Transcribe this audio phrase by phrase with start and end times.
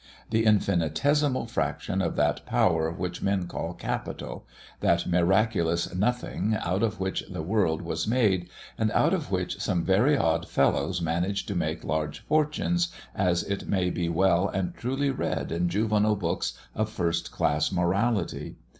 [0.31, 4.47] The infinitesimal fraction of that power which men call capital;
[4.79, 9.85] that miraculous Nothing, out of which the world was made, and out of which some
[9.85, 15.11] very odd fellows managed to make large fortunes, as it may be well and truly
[15.11, 18.55] read in juvenile books of first class morality.